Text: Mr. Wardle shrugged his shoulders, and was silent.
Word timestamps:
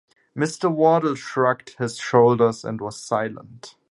Mr. 0.35 0.67
Wardle 0.73 1.13
shrugged 1.13 1.77
his 1.77 1.97
shoulders, 1.99 2.63
and 2.65 2.81
was 2.81 2.99
silent. 2.99 3.75